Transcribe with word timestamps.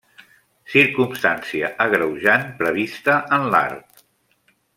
Circumstància 0.75 1.69
agreujant 1.85 2.47
prevista 2.63 3.19
en 3.39 3.47
l'art. 3.53 4.05